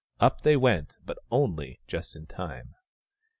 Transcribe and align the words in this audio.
Up 0.19 0.41
they 0.41 0.57
went, 0.57 0.95
but 1.05 1.19
only 1.29 1.79
just 1.85 2.15
in 2.15 2.25
time. 2.25 2.73